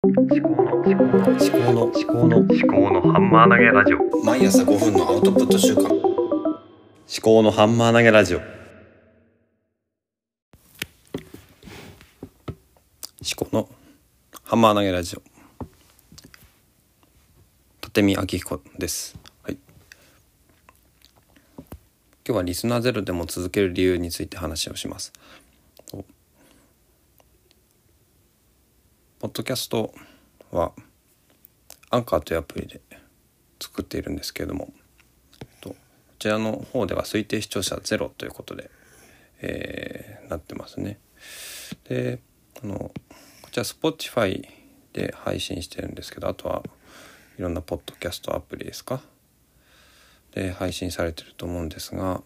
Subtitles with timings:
[0.00, 4.24] 思考の思考の思考の思考の思考のハンマー投げラジオ。
[4.24, 5.88] 毎朝5分のアウトプット週間。
[5.88, 5.92] 思
[7.20, 8.38] 考のハンマー投げラジオ。
[8.38, 8.46] 思
[13.36, 13.68] 考の
[14.44, 15.22] ハンマー投げラジオ。
[17.82, 19.18] 立見明彦です。
[19.42, 19.58] はい。
[21.56, 21.66] 今
[22.24, 25.12] 日はリスナーゼロでも続ける理由について話をします。
[29.18, 29.92] ポッドキャスト
[30.52, 30.72] は
[31.90, 32.80] アンカーというアプリで
[33.60, 34.72] 作っているんですけれども
[35.60, 35.74] こ
[36.20, 38.70] ちらの方では推定視聴者ゼロということで、
[39.40, 40.98] えーなってますね。
[41.88, 42.18] で
[42.62, 42.92] あのこ
[43.50, 44.46] ちら Spotify
[44.92, 46.62] で配信してるんですけどあとは
[47.38, 49.00] いろんなポッドキャストアプリですか？
[50.32, 52.20] で配信されてると思うんですが、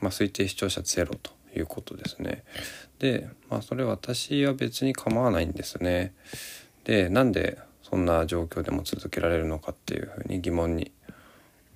[0.00, 2.44] まあ、推定視聴者ゼロということですね。
[2.98, 6.14] でまあそれ私は別に構わないんですね。
[6.84, 10.92] でなんでそんな状況でも続けられるのかっていうふうに疑問に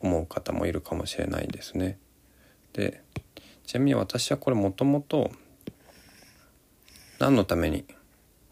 [0.01, 1.99] 思う方もいるかもしれないですね。
[2.73, 3.03] で
[3.65, 5.31] ちなみに私はこれもともと
[7.19, 7.85] 何のために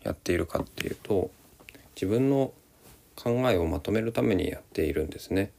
[0.03, 1.31] やっているかっていうと
[1.95, 2.53] 自分の
[3.17, 5.53] 考えをまとめるためにやっているんですね。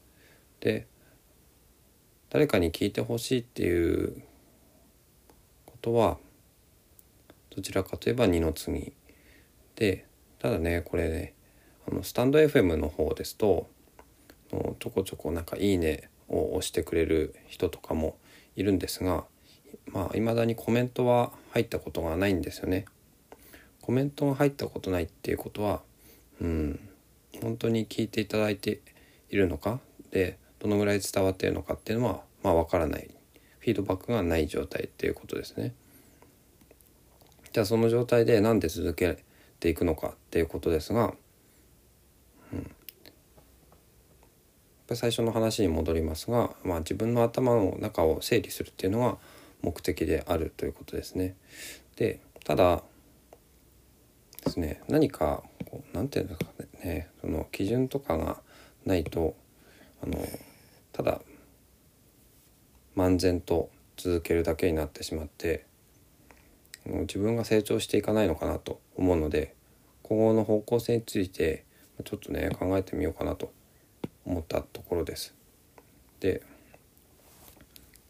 [0.60, 0.88] で
[2.30, 4.24] 誰かに聞いてほしいっていう
[5.82, 6.18] とは
[7.56, 8.94] どちらかといえば二の次
[9.76, 10.06] で
[10.40, 11.34] ただねこれね
[11.88, 13.68] あのスタンド FM の方ですと
[14.80, 18.18] ちょこちょこなんか「いいね」を押してくれる人とかも
[18.56, 19.26] いるんですが
[19.88, 22.86] まあいまだにコメントは入ったことがないんですよね。
[23.82, 25.82] コメントが入ったことないっていうことは
[26.40, 26.80] うん
[27.42, 28.82] 本当に聞いていただいて
[29.30, 29.80] いるのか
[30.12, 33.10] でどのぐらい伝わっているのかっていうのはまあわからない
[33.62, 35.74] フィードバックがない状態っていうことですね。
[37.54, 39.24] じゃあその状態でなんで続け
[39.60, 41.14] ていくのかっていうことですが、
[42.52, 42.68] うん、やっ
[44.88, 49.18] ぱ最初の話に戻りますが、まあ、自分の頭の中を整理するっていうのが
[49.62, 51.36] 目的であるということですね。
[51.98, 52.82] でただ
[54.44, 56.52] ですね何かこうなんていうんですか
[56.84, 58.42] ねその基準とかが
[58.86, 59.36] ないと
[60.02, 60.18] あの
[60.94, 61.22] ただ
[63.02, 65.66] 漫然と続けるだけになってしまって
[66.86, 69.56] 自分が成長していかないのかなと思うので
[70.04, 71.66] 今後の方向性について
[72.04, 73.52] ちょっとね考えてみようかなと
[74.26, 75.34] 思ったところです。
[76.20, 76.44] で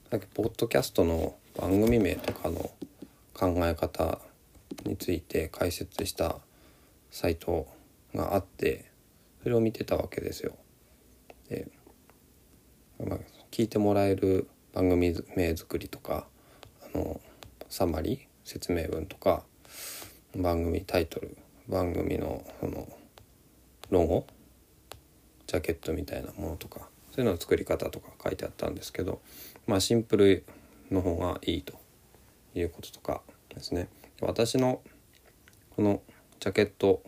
[0.09, 2.71] さっきポッドキャストの番組名とかの
[3.33, 4.19] 考え方
[4.85, 6.39] について解説した
[7.11, 7.65] サイト
[8.13, 8.91] があって
[9.43, 10.53] それを見てたわけですよ。
[11.49, 11.67] で、
[13.51, 16.27] 聞いてもらえる番組名作りとか
[16.93, 17.19] あの
[17.69, 19.43] サマリー説明文とか
[20.35, 21.37] 番組タイトル
[21.67, 22.87] 番組のその
[23.89, 24.25] ロゴ
[25.47, 26.79] ジャケットみたいなものとか
[27.11, 29.21] そういうのの作り方とか書いてあったんですけど
[29.67, 30.45] まあシンプル
[30.89, 31.73] の方がいいと
[32.55, 33.87] いうこととかですね。
[34.21, 34.81] 私の
[35.75, 36.01] この
[36.39, 37.01] ジャケット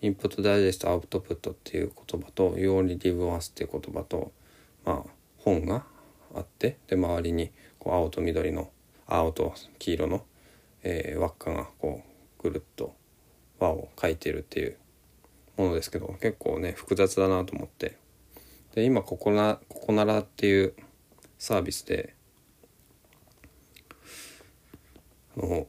[0.00, 4.32] インプットダイジェストアウトプットっていう言葉と You only live once っていう言葉と
[4.84, 5.84] まあ本が
[6.34, 8.70] あってで周りにこう青と緑の
[9.06, 10.24] 青と黄色の
[10.84, 12.94] えー、輪っかがこうぐるっと
[13.60, 14.76] 輪を描いてるっていう
[15.56, 17.96] ものですけど結構ね複雑だなと思って。
[18.74, 20.74] で今ここな「ここなら」っていう
[21.38, 22.14] サービスで
[25.36, 25.66] あの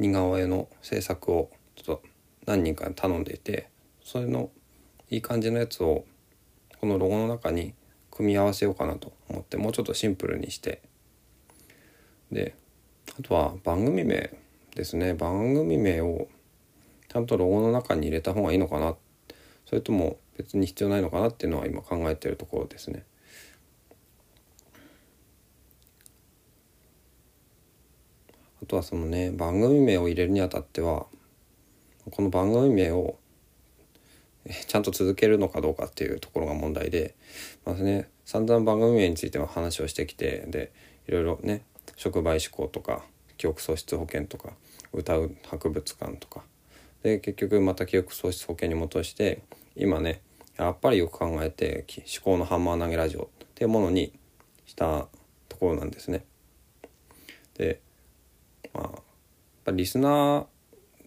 [0.00, 2.02] 似顔絵の制作をちょっと
[2.46, 3.70] 何人かに頼んでいて
[4.04, 4.50] それの
[5.10, 6.04] いい感じのやつを
[6.80, 7.74] このロゴの中に
[8.10, 10.82] 組み合わせようかなと思ってもうちょっとシンプルにして。
[12.30, 12.54] で
[13.18, 14.34] あとは番組名
[14.74, 15.14] ですね。
[15.14, 16.28] 番組名を
[17.08, 18.96] ちゃんとロゴの中に入れた方がいいのかな。
[19.66, 23.04] それとも別に必要ないのかなっていうのは今考えているところですね。
[28.62, 31.06] あとはそのね番組名を入れるにあたっては
[32.10, 33.18] この番組名を
[34.66, 37.14] ちゃんと続けるのかどうかっていうところが問題で、
[37.64, 40.72] まあね、散々番組名については話をしてきてで
[41.06, 41.62] いろいろね
[41.96, 43.02] 触媒志向とか
[43.36, 44.52] 記憶喪失保険とか
[44.92, 46.42] 歌う博物館とか
[47.02, 49.42] で結局また記憶喪失保険に戻して
[49.76, 50.20] 今ね
[50.56, 51.84] やっぱりよく考えて
[52.24, 54.12] 「思考のハンマー投げラジオ」っていうものに
[54.66, 55.08] した
[55.48, 56.24] ところなんですね。
[57.54, 57.80] で
[58.74, 58.98] ま
[59.66, 60.46] あリスナー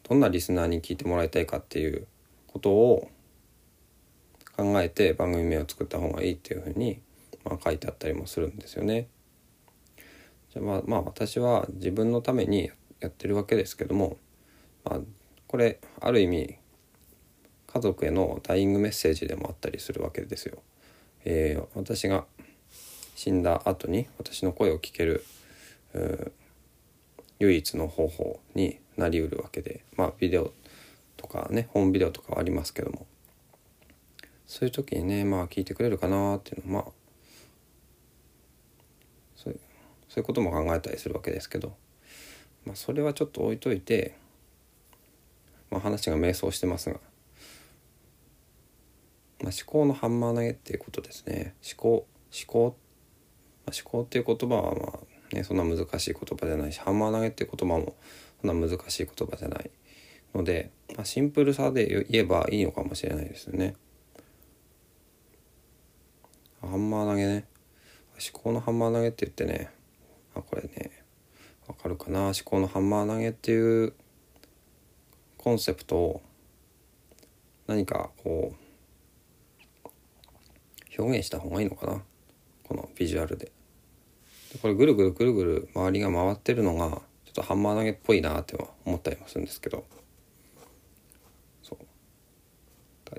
[0.07, 2.07] どんなリスナーに聞いてもらいたいかっていう
[2.47, 3.09] ことを
[4.55, 7.01] 考えて番組名を作った方がいいっていうふうに、
[7.43, 9.07] まあ、書いてあったりもするんですよね。
[10.53, 14.17] じゃまあまあ私は自分のためにやってるわけですけども、
[14.83, 14.99] まあ、
[15.47, 16.57] これある意味
[17.67, 20.59] 家族へのダイイングメッセージでもあったりするわけですよ。
[21.25, 22.25] えー私が
[23.15, 25.23] 死んだ後に私の声を聞ける
[27.39, 30.51] 唯一の方法になりうるわけでまあビデオ
[31.17, 33.07] とかねホームビデオとかはありますけども
[34.47, 36.93] そういう時にねまあ聞いてくれるかなっていうのはまあ
[40.15, 41.75] そういうことも考えたりするわけですけど、
[42.65, 44.15] まあ、それはちょっと置いといて、
[45.69, 47.01] まあ、話が迷走してますが、
[49.41, 52.07] まあ、思考のハンマー投げっていうことですね思考思
[52.47, 52.77] 考、
[53.65, 54.99] まあ、思考っていう言葉はま
[55.33, 57.93] あねそんな難しい言葉じゃないしハンマー投げっていう言葉も
[58.39, 59.69] そんな難しい言葉じゃない
[60.33, 63.75] ので、まあ、シンプルさで言えばいいのかもしれないですよね。
[66.67, 67.45] ハンマー投げね。
[68.13, 69.69] 思考のハンマー投げって言ってね。
[70.35, 70.91] あこれね
[71.67, 72.25] わかるかな。
[72.25, 73.93] 思考のハンマー投げっていう
[75.37, 76.21] コンセプトを
[77.67, 78.55] 何かこう
[80.97, 82.01] 表現した方がいいのかな。
[82.63, 83.51] このビジュアルで
[84.61, 87.01] これぐるぐるぐるぐる周りが回ってるのがちょっ
[87.33, 89.85] とハンマー投げっぽいなっては思ったりもするんですけど
[91.61, 91.77] そう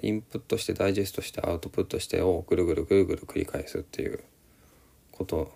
[0.03, 4.25] インプットしてダイジェストしてアウトプットしてをぐるぐるぐるぐる繰り返すっていう
[5.13, 5.53] こと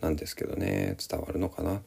[0.00, 0.96] なんですけどね。
[1.08, 1.82] 伝わるのかな？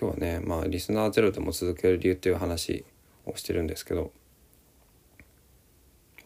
[0.00, 2.84] 今日はねまあリスナーゼロでも続ける理由っていう話
[3.26, 4.12] をしてるんですけど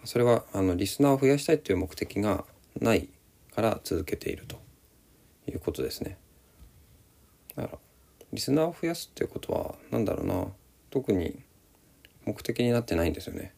[0.04, 2.44] それはあのリスナーを増やしたいっていう目的が
[2.80, 3.08] ない
[3.54, 4.60] から続けていると。
[5.48, 6.18] いうことですね。
[7.56, 7.78] だから
[8.32, 10.46] リスナーを増やすっていうことは何だろうな。
[10.92, 11.42] 特に
[12.26, 13.54] 目的になってないんですよね。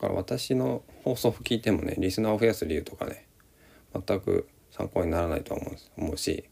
[0.00, 3.26] だから私の放送を聞いてもねリスナーを増やす理由とかね
[3.92, 6.44] 全く参考にならないと思う思うし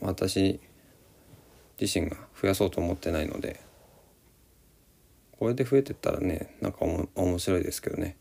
[0.00, 0.60] 私
[1.80, 3.60] 自身が増やそうと思ってないので
[5.38, 8.16] これで増えてったらねなんかおも面白いですけどね、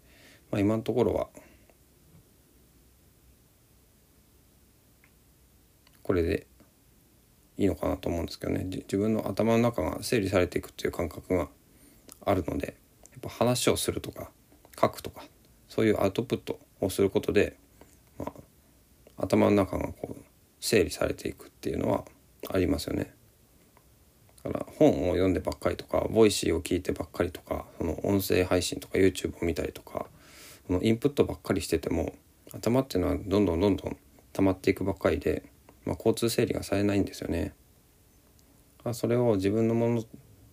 [0.52, 1.28] まあ、今のところは
[6.04, 6.46] これで
[7.60, 11.50] いいのかなと思うんですけどね自分の頭の中が整理されていくっていう感覚が
[12.26, 12.76] あるので
[13.12, 14.32] やっぱ話をするとか
[14.80, 15.24] 書くとか
[15.68, 17.58] そういうアウトプットをすることで、
[18.18, 18.28] ま
[19.18, 20.24] あ、頭の中がこう
[20.62, 22.06] 整理されていくっていうのは
[22.50, 23.14] ありますよね。
[24.44, 30.06] だから本を読んでばっかりとか Voicy を聞いてばっかりとかその音声配信とか YouTube を見たりとか
[30.66, 32.14] そのインプットばっかりしてても
[32.54, 33.98] 頭っていうのはどんどんどんどん
[34.32, 35.44] 溜まっていくばっかりで、
[35.90, 37.56] まあ、交通整理がされないんですよね。
[38.84, 40.04] まそれを自分のもの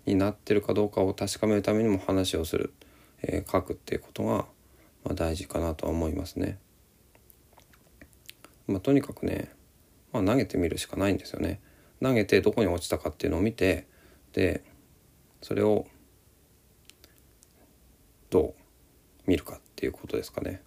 [0.06, 2.72] になってるかどうかを確かめるためにも話をする、
[3.20, 4.46] えー、書くっていうことが、
[5.04, 6.58] まあ、大事かなとは思いますね。
[8.66, 9.52] まあ、とにかくね、
[10.10, 11.60] まあ、投げてみるしかないんですよね。
[12.00, 13.86] 投げてどこに落ちたかっていうのを見て
[14.32, 14.64] で
[15.42, 15.86] それを
[18.30, 20.62] どう見るかっていうことですかね。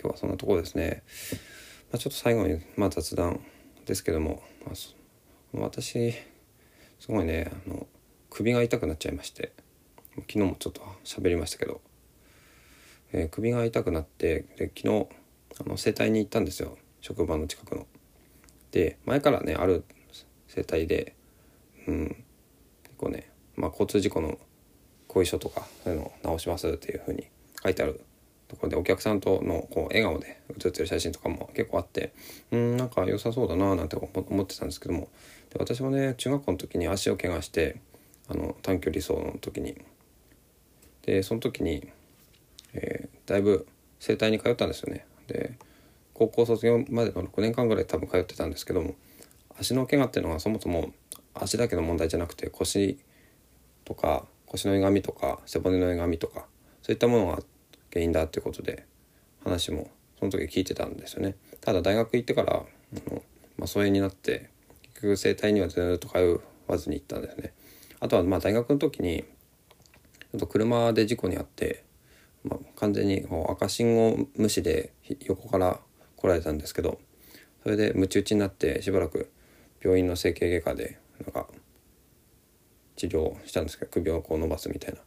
[0.00, 1.02] 今日はそんなところですね。
[1.90, 3.40] まあ、ちょっと最後に、まあ、雑談
[3.86, 4.72] ですけども、ま
[5.60, 6.12] あ、私
[7.00, 7.86] すごいねあの
[8.28, 9.52] 首が痛くなっちゃいまして
[10.14, 11.80] 昨日もちょっと喋りましたけど、
[13.12, 15.06] えー、首が痛くなってで昨日
[15.60, 17.86] あの整体に行ったんですよ職場の近くの。
[18.70, 19.84] で前からねある
[20.46, 21.14] 整体で、
[21.86, 22.24] うん、
[22.82, 24.38] 結構ね、まあ、交通事故の
[25.06, 27.28] 後遺症とかそういうのを直しますっていうふうに
[27.62, 28.04] 書いてある
[28.48, 32.12] ところでお客さんとのこう笑顔で写ってる写真とかも結構あって
[32.50, 35.08] うんなんか良さそうだななんて思ってたんですけども。
[35.50, 37.80] で私もね中学校の時に足を怪我して
[38.28, 39.76] あの短距離走の時に。
[41.02, 41.88] でその時に、
[42.74, 43.66] えー、だいぶ
[43.98, 45.06] 整体に通ったんですよね。
[45.26, 45.54] で
[46.14, 48.94] 高校卒業までの6年間ぐらい多分通ってたんですけども
[49.58, 50.92] 足の怪我っていうのはそもそも
[51.34, 52.98] 足だけの問題じゃなくて腰
[53.84, 56.46] とか腰の歪みとか背骨の歪みとか
[56.82, 57.57] そういったものがあって
[57.92, 58.86] 原因だっていうことで
[59.44, 61.36] 話もその時聞いてたんですよね。
[61.60, 63.22] ただ大学行ってからあの、
[63.56, 64.50] まあ、疎遠になって
[64.82, 67.52] 結局整体にはずっと通わずに行ったんですね。
[68.00, 69.24] あとはまあ大学の時に
[70.30, 71.84] ちょっと車で事故に遭って、
[72.44, 74.92] まあ、完全にこう赤信号無視で
[75.26, 75.80] 横から
[76.16, 77.00] 来られたんですけど
[77.62, 79.30] それでムチ打ちになってしばらく
[79.82, 81.48] 病院の整形外科でなんか
[82.96, 85.00] 治療したんですけど首をこう伸ばすみたいな、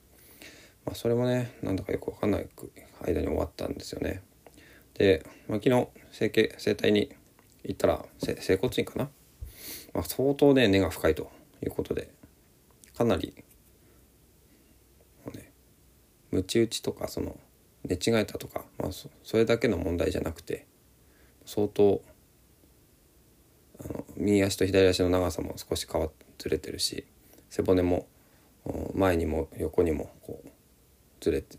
[0.86, 2.48] まあ、それもねなんだかよく分かんない
[3.06, 4.22] 間に終わったんですよね。
[4.96, 7.12] で、まあ、昨日整形整体に
[7.64, 9.10] 行ったら整骨院かな、
[9.94, 11.32] まあ、相当ね根が深いと
[11.64, 12.10] いうことで
[12.98, 13.34] かなり、
[15.34, 15.52] ね、
[16.32, 17.38] ムチ打ちとかその
[17.84, 20.68] 寝違えたとか、まあ、それだけの問題じゃなくて
[21.46, 22.02] 相当
[23.80, 27.06] あの右足と左足の長さも少し変わずれてるし
[27.50, 28.08] 背骨も
[28.94, 30.51] 前にも横にもこう
[31.22, 31.58] ずれて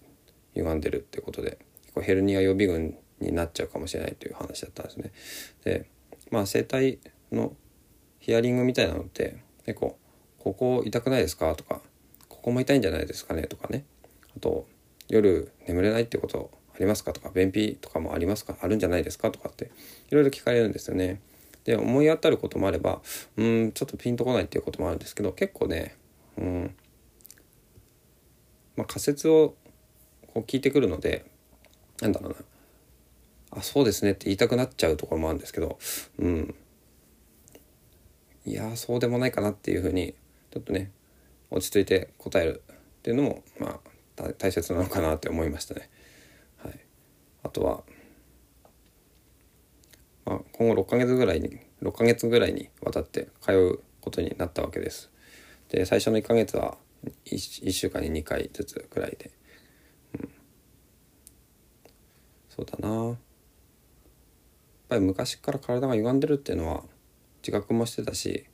[0.54, 5.12] 歪んでるってことで結構ヘルニア予備軍になっちゃうかもしれないという話だったんですね。
[5.64, 5.86] で
[6.30, 6.98] まあ整体
[7.30, 7.56] の
[8.18, 9.96] ヒアリングみたいなのって結構
[10.38, 11.80] 「ここ痛くないですか?」とか
[12.28, 13.84] 「ここも痛いんじゃないですかね?」とかね
[14.36, 14.66] あと
[15.08, 18.56] 「夜眠れないってことありますか?」とか「便秘とかもありますか？
[18.60, 19.70] あるんじゃないですか?」とかって
[20.10, 21.20] いろいろ聞かれるんですよね。
[21.64, 23.02] で思い当たることもあれば
[23.36, 25.94] うんちょっとピンとこないっていうこともあるんですけど結構ね
[26.36, 26.74] うん
[28.76, 29.54] まあ、仮説を
[30.32, 31.26] こう聞いてくるので
[32.00, 32.36] なんだろうな
[33.58, 35.78] あそうですねって言いたくなっちゃうところもあるんですけど
[36.18, 36.54] うん
[38.44, 40.14] いやそうでもないかなっていうふうに
[40.50, 40.90] ちょっとね
[41.50, 43.80] 落ち着いて答えるっていうのもま
[44.18, 45.88] あ大切なのかなって思いましたね。
[46.58, 46.78] はい、
[47.42, 47.82] あとは、
[50.24, 55.10] まあ、今後6ヶ月ぐらいに6ヶ月ぐらいにわたって通うことになったわけです。
[55.68, 56.76] で最初の1ヶ月は
[57.26, 59.30] 1, 週間に2回ずつぐらいで、
[60.14, 60.28] うん、
[62.48, 63.16] そうだなやっ
[64.88, 66.82] ぱり昔から体が歪んでるっていうのは
[67.42, 68.46] 自覚もしてたし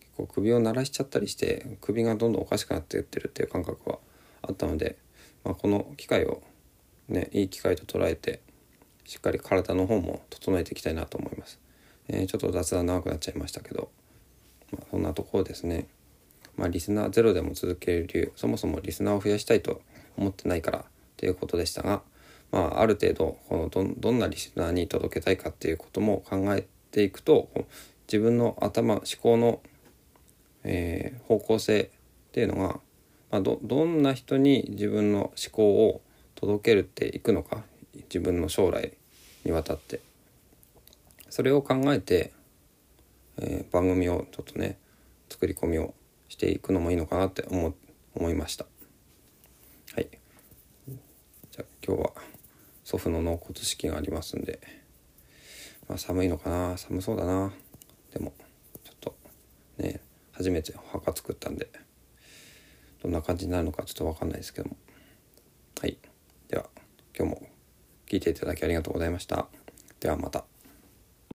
[0.00, 3.98] 結構首を鳴らしちゃったりして首がどんどんおかしくなっていってるっていう感覚は
[4.42, 4.96] あったので、
[5.44, 6.42] まあ、この機会を
[7.08, 8.40] ねいい機会と捉えて
[9.04, 11.58] しっかり体の方も整えていきたいなと思います。
[12.08, 13.90] えー、ちょっと雑談長くなっちゃいましたけど、
[14.72, 15.88] まあ、そんなところですね。
[16.60, 19.80] まあ、リスナーゼロでも続ける理由そもそもリスナーを増やしたいと
[20.18, 20.84] 思ってないから
[21.16, 22.02] ということでしたが、
[22.52, 27.48] まあ、ある程度このどどんなリスナーに届けたいかっていうことも考えていくと
[28.06, 29.60] 自分の頭思考の、
[30.64, 31.88] えー、方向性っ
[32.32, 32.78] ていうのが、
[33.30, 36.02] まあ、どどんな人に自分の思考を
[36.34, 37.62] 届けるっていくのか
[37.94, 38.92] 自分の将来
[39.44, 40.00] にわたって。
[41.30, 42.32] それを考えて、
[43.38, 44.76] えー、番組をちょっとね
[45.28, 45.94] 作り込みを
[46.40, 47.74] していくのもいいのかなって思
[48.14, 48.64] 思いました。
[49.94, 50.08] はい。
[50.88, 52.12] じゃあ今日は
[52.82, 54.58] 祖父の納骨式がありますんで、
[55.86, 56.78] まあ、寒いのかな？
[56.78, 57.52] 寒そうだな。
[58.14, 58.32] でも
[58.84, 59.14] ちょっと
[59.76, 60.00] ね
[60.32, 61.68] 初めてお墓作ったんで
[63.02, 64.78] どんな感じになるのかちょっと分かんないですけども。
[65.78, 65.98] はい。
[66.48, 66.70] では
[67.14, 67.42] 今日も
[68.06, 69.46] 聞いていただきありがとうございました。
[70.00, 70.46] ではまた。